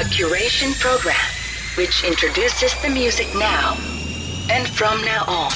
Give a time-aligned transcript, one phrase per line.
[0.00, 1.14] A curation program
[1.76, 3.76] which introduces the music now
[4.48, 5.50] and from now on.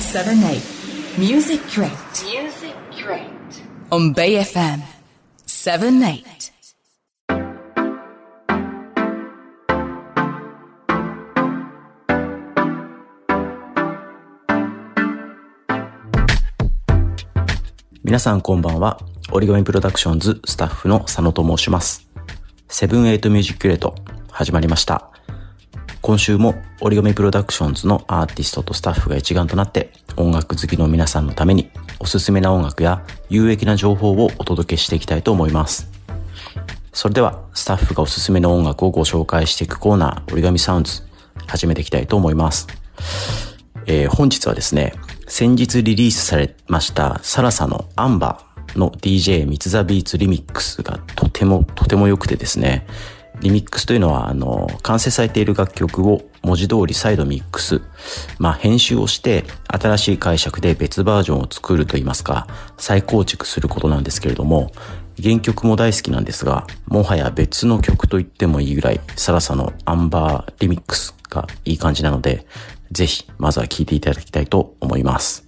[0.00, 0.62] 7 8
[1.18, 1.92] Music Crate
[2.24, 3.62] Music Crate.
[3.90, 4.80] on Bay FM
[5.44, 6.24] 7 8
[18.02, 18.98] 皆さんこんばんは。
[19.30, 22.07] origami PRODUCTIONS スタッフの佐野と申します。
[22.70, 23.94] Seven Eight Music Crate
[24.30, 25.10] 始まりました。
[26.02, 35.90] 今週も origami PRODUCTIONS のアーティストとスタッフが一丸となって音楽好きの皆さんのためにおすすめな音楽や有益な情報をお届けしていきたいと思います。
[36.92, 41.02] それではスタッフがおすすめの音楽をご紹介していくコーナー origami Sounds
[41.46, 42.66] 始めていきたいと思います。
[43.86, 44.92] えー本日はですね、
[45.26, 52.86] 先日リリースされましたサラサのアンバーの DJ ミツザビーツリミックスがとてもとても良くてですね、
[53.40, 57.80] リミックスというのはあの、完成されている楽曲を文字通り再度ミックス、
[58.38, 64.72] まあ編集をして新しい解釈で別バージョンを作るといいますか、再構築することなんですけれども、
[65.22, 72.46] 原曲も大好きなんですが、もはや別の曲と言ってもいいぐらい、サラサのアンバーリミックスがいい感じなので、
[72.92, 75.47] ぜひ、まずは聴いていただきたいと思います。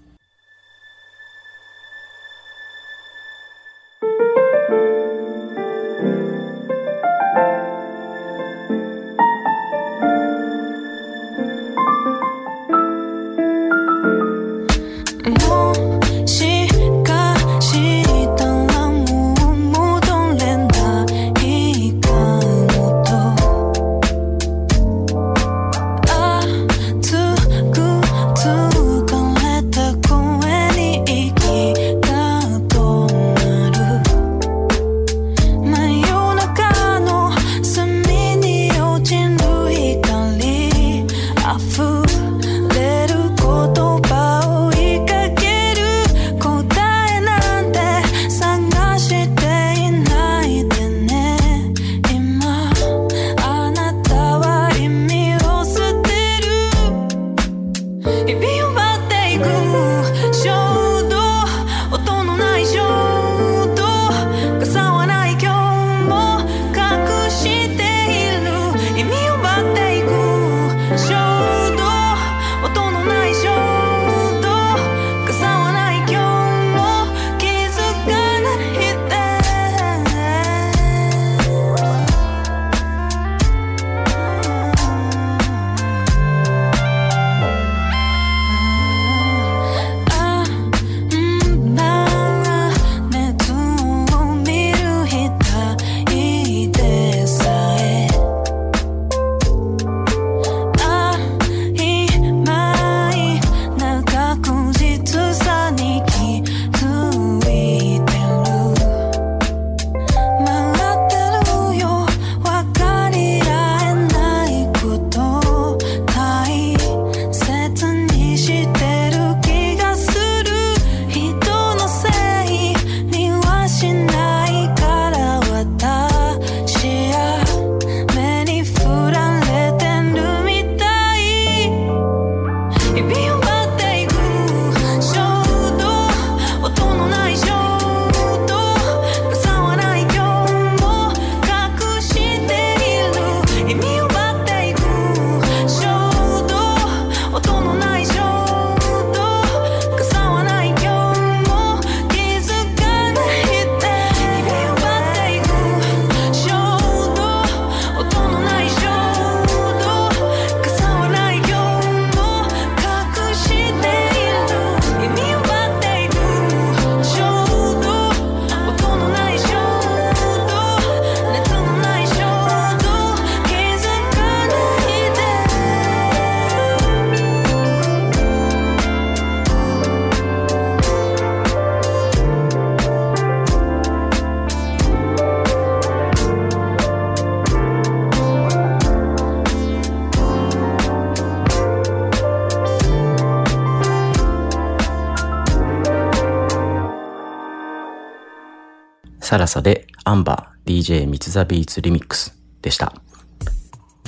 [199.30, 202.92] サラサでアンバー DJ ミツザビーツリミックスでした。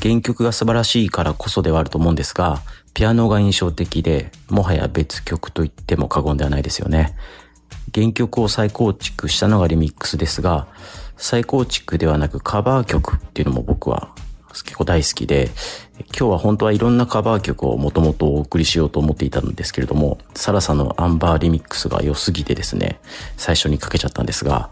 [0.02, 2.60] 原曲が素晴らしいからこそではあると思うんですが、
[2.92, 7.14] ピアノが印象的で、もはや別曲と言っても過言ではないですよね。
[7.94, 10.66] 原曲を再構築したのがリミックスですが、
[11.16, 14.12] 再構築ではなくカバー曲っていうのも僕は
[14.48, 15.50] 結構大好きで、
[16.18, 22.98] 今日は本当はいろんなカバー曲をもともとお送りしようと思っていたんですけれども、サラサのアンバーリミックスが良すぎてですね、
[23.36, 24.70] 最初にかけちゃったんですが、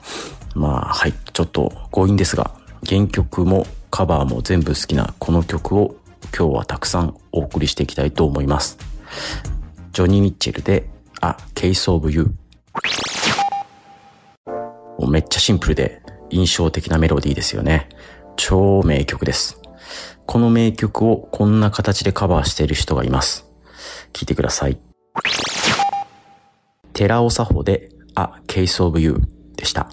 [0.54, 2.52] まあはい、ちょっと強引ですが、
[2.86, 5.96] 原曲もカバーも全部好きなこの曲を
[6.36, 8.78] 今日はたくさんお送りしていきたいと思います。
[9.92, 10.88] ジョニー・ミッチェルで
[11.22, 12.32] A Case of You
[15.08, 17.88] めっちゃシンプルで印象的なメロディーですよね。
[18.36, 19.60] 超名曲です。
[20.24, 23.50] この名曲をこんな形でカバーしている人がいます。
[24.12, 24.78] 聞いてください。
[26.92, 29.20] 寺尾佐穂で A Case of You
[29.56, 29.90] でした。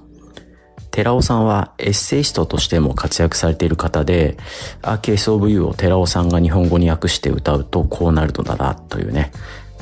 [0.98, 4.36] 寺尾さんはエッセイストとしても活躍されている方で、
[4.82, 9.32] A Case of You を寺尾さんが日本語に訳して歌うとこうなるのだなというね、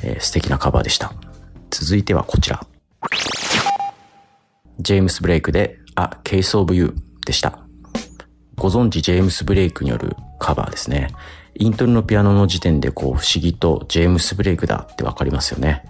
[0.03, 1.13] えー、素敵なカバーでした。
[1.69, 2.67] 続いてはこちら。
[4.79, 6.93] ジェームス・ブレイクで A Case of You
[7.25, 7.59] でした。
[8.57, 11.11] ご存知ジェームス・ブレイクによるカバーですね。
[11.57, 15.85] イントロのピアノの時点でこう不思議とジェームス・ブレイクだってわかりますよね。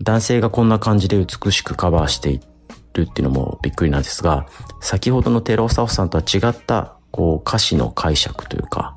[0.00, 2.53] 男性がこんな感じで美しくカバーしていて
[2.94, 4.46] るっていうのもびっくりなんですが、
[4.80, 8.96] 先ほどのテロサフさんとは違ったこう歌詞の解釈というか、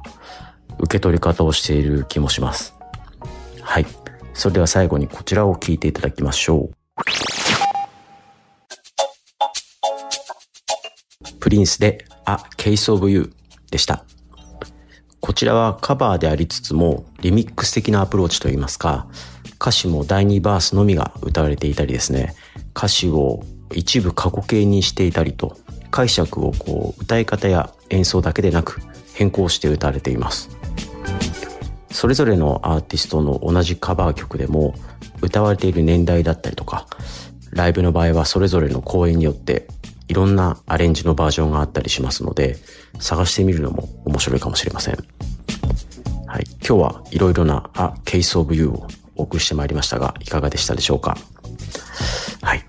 [0.79, 2.75] 受け取り方をしている気もします。
[3.61, 3.85] はい。
[4.33, 6.73] それでは最後にこちらを聞いていただきましょう。
[11.39, 13.33] プリンスで A Case of You
[13.71, 14.03] でした。
[15.19, 19.07] こちらはカバーでありつつもリミックス的なアプローチといいますか、
[19.59, 22.35] 歌詞も第2バースのみが歌われていたりですね、
[22.75, 23.43] 歌詞を
[23.73, 25.57] 一部過去形にしていたりと、
[25.91, 28.81] 解釈をこう歌い方や演奏だけでなく
[29.13, 30.49] 変更して歌われています。
[31.91, 34.75] それぞれのアーティストの同じカバー曲でも
[35.21, 36.85] 歌われている年代だったりとか、
[37.51, 39.67] ライブの場合はそれぞれの公演によって
[40.07, 42.57] いろんなアレンジのバージョンがあったりしますので、
[42.99, 44.97] 探してみるのも面白いかもしれません。
[46.27, 46.43] はい。
[46.59, 51.17] 今日はいろいろな A Case of You をお送りしてまいりましたが、いかがでしたでしょうか？
[52.41, 52.66] はい。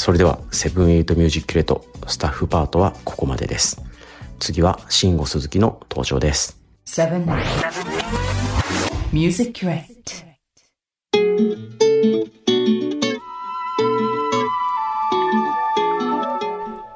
[0.00, 3.82] それでは、 Seven Eight Music Crate スタッフパートはここまでです。
[4.38, 6.58] 次は、慎吾鈴木の登場です。
[6.86, 7.26] Seven,
[9.12, 9.84] Music Crate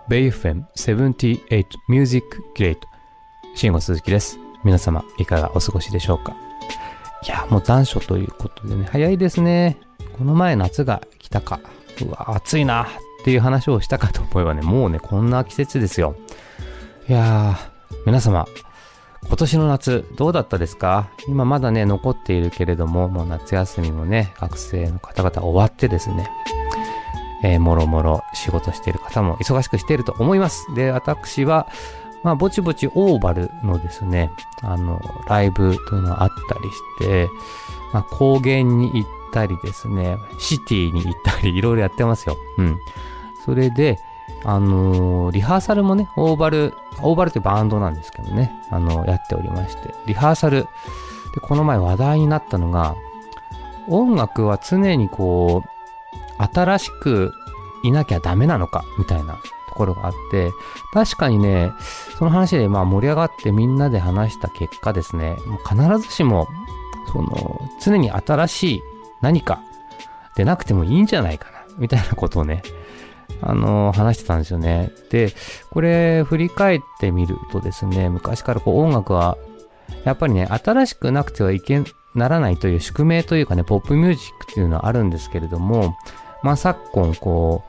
[0.08, 2.78] BayFM78 Music Grade
[3.54, 4.38] 慎吾鈴木です。
[4.64, 6.34] 皆様いかがお過ごしでしょうか？
[7.22, 9.76] いや、もう残暑ということでね、早いですね。
[10.16, 11.60] この前夏が来たか。
[12.02, 12.86] うわ、暑いなっ
[13.24, 16.16] ていう話をしたかと思えばね、もうね、こんな季節ですよ。
[17.08, 18.46] いやー、皆様、
[19.26, 21.08] 今年の夏どうだったですか？
[21.28, 26.30] 今まだね、残っているけれども、もう夏休みもね、学生の方々終わってですね、
[27.42, 30.66] えー、もろもろ仕事している方も忙しくしていると思います。
[30.74, 31.68] で、私は、
[32.22, 34.30] まあ、ぼちぼちオーバルのですね、
[34.62, 37.28] あの、ライブというのがあったりして、
[37.92, 42.36] まあ、高原に行ったりですね、シティに行ったり、いろいろやってますよ。
[42.56, 42.78] うん。
[43.44, 43.98] それで、
[44.44, 50.68] あのー、リハーサルもね、オーバル、オーバルってバンドなんですけどね、あのー、やっておりまして、リハーサル、
[51.34, 52.94] で、この前話題になったのが、
[53.88, 55.68] 音楽は常にこう、
[56.54, 57.32] 新しく
[57.82, 59.34] いなきゃダメなのかみたいな
[59.68, 60.52] ところがあって、
[60.92, 61.72] 確かにね、
[62.18, 66.48] その話でまあ盛り上がってみんなで話した結果ですね、もう必ずしも、
[67.12, 68.82] その、常に新しい
[69.24, 69.62] 何か
[70.36, 72.62] でなくてもいいんじゃないかな、みたいなことをね、
[73.40, 74.90] あのー、話してたんですよね。
[75.10, 75.32] で、
[75.70, 79.38] これ、振り返ってみるとですね、昔からこう音楽は、
[80.04, 81.82] やっぱりね、新しくなくてはいけ
[82.14, 85.96] ならないという宿命というかね、ポップミュージックっていうのはあるんですけれども、
[86.42, 87.64] まあ、昨今、こ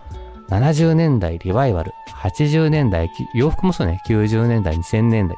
[0.49, 5.37] う、70年代リバイバル、80年代、洋服もそうね、90年代、2000年代、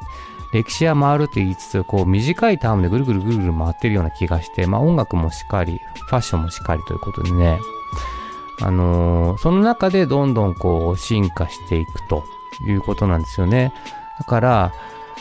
[0.52, 7.58] 歴史は回ると言いつつ、こう、短いタームでぐるぐるぐるぐる回ってるような気がして、まあ、音楽もしっかり、ファッションもしっかりということでね、
[8.60, 12.24] あのー、その中でどんどんこう、進化していくと
[12.66, 13.72] いうことなんですよね。
[14.18, 14.72] だから、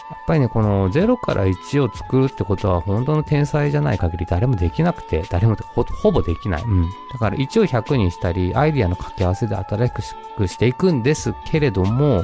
[0.09, 6.63] やっぱりね、この0から1を作るってことは本当の天才じゃない限り誰もできなくて、誰もほほぼできない。
[6.63, 6.89] うん。
[7.11, 9.93] だから1を100にしたり、アイディアの掛け合わせで新し
[10.37, 12.23] くしていくんですけれども、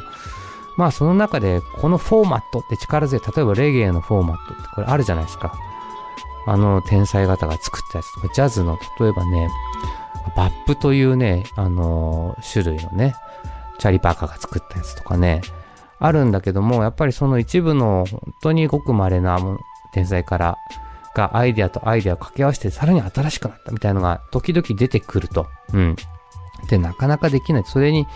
[0.78, 5.54] まあその中でこのフォーマットって力強い、例えばレゲエのフォーマットってこれあるじゃないですか。
[6.46, 9.50] あの天才方が作ったやつとか、ジャズの例えばね、
[10.36, 13.16] バップというね、あの、種類のね、
[13.80, 15.42] チャリバカーが作ったやつとかね、
[16.00, 19.40] あるんだけども、やっぱりその一部の本当にごく稀な
[19.94, 20.58] 天才から
[21.16, 25.48] がアイデアとアイデアを掛け合わせてさらに新しくなったみたいなのが時々出てくると。
[25.72, 25.96] うん。
[26.68, 27.64] で、なかなかできない。
[27.66, 28.08] それに、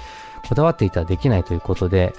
[0.47, 2.13] こだわっていたらできないということで、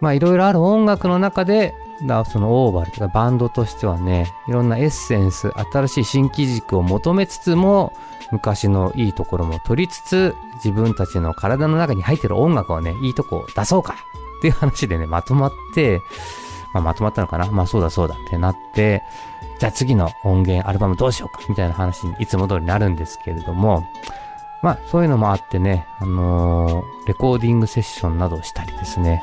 [0.00, 1.74] まあいろいろある音楽の中で、
[2.06, 7.92] だそのオーバルとかバンドとしてはね、いろんなエッセンス、新しい新機軸を求めつつも、
[8.30, 13.94] 昔のいいところも取りつつ、自分たちの体の中に入ってる音楽をね、いいとこを出そうか
[14.38, 16.00] っていう話でね、まとまって、
[16.74, 17.46] まあ、まとまったのかな？
[17.46, 19.02] まあそうだそうだってなって、
[19.58, 21.42] じゃあ次の音源、アルバムどうしようか？
[21.48, 23.84] みたいな話にいつも通りなるんですけれども、
[24.62, 29.22] まあそういうのもあってね、あのーレコーディングセッションなどをしたりですね、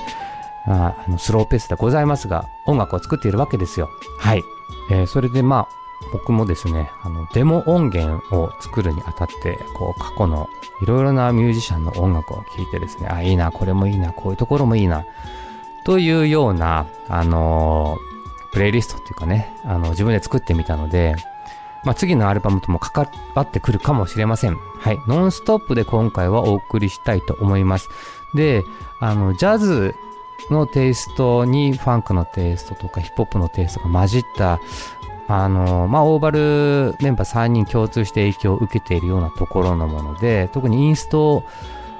[0.65, 3.89] まあ、あのスローペースでございますが、音楽を作っているわけですよ。
[4.17, 4.43] はい。
[4.89, 5.75] えーそれでまあ、
[6.11, 10.47] 僕もですね、あの、デモ音源を作るにあたって、こう、過去の
[10.81, 15.05] いろいろなミュージシャンの音楽を聴いてですね、あ、いいな、これもいいな、こういうところもいいな、
[15.83, 18.15] というような、あのー
[18.55, 21.15] プレイリストっていうかね、あの、自分で作ってみたので、
[21.85, 24.57] まあ、次のアルバムとも関わってくるかもしれません。
[24.79, 24.99] はい。
[25.07, 27.89] ノンストップで今回はお送りしたいと思います。
[28.33, 28.63] で、
[28.99, 29.95] あの、ジャズ
[30.49, 34.59] のテイストにファンクのテイストとかヒップホップのテイストが混じった、
[35.27, 41.43] あの、まあ、オーバルメンバー3人共通して影響を受けているようなところのもので、特にインスト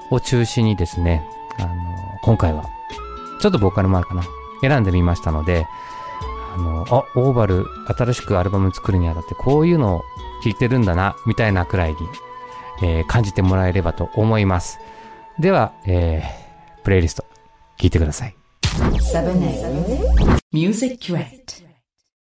[0.10, 1.28] を中心にですね、
[1.60, 1.74] あの、
[2.22, 2.66] 今回は、
[3.42, 4.24] ちょっとボーカルもあるかな、
[4.62, 5.68] 選んでみましたので、
[6.56, 7.66] あの、あ、オーバル、
[7.98, 10.02] 新しくアルバム作るにあたってこういうのを
[10.44, 11.98] 聴いてるんだな、みたいなくらいに、
[12.84, 14.80] えー感じてもらえればと思います。
[15.38, 17.26] では、えー、プレイリスト、
[17.78, 18.36] 聴いてください。
[18.64, 21.65] 7 8 Music Crate.